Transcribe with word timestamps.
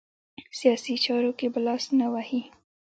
سیاسي 0.59 0.93
چارو 1.05 1.31
کې 1.39 1.47
به 1.53 1.59
لاس 1.65 1.83
نه 1.99 2.07
وهي. 2.13 2.41